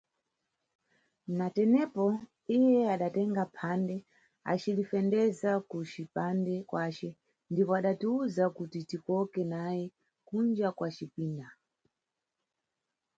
[1.37, 2.05] Na tenepo,
[2.57, 3.95] iye adatenga phande
[4.51, 7.09] acilifendeza ku cipande kwace
[7.51, 9.85] ndipo adatiwuza kuti ticoke naye
[10.27, 11.47] kunja kwa cipinda.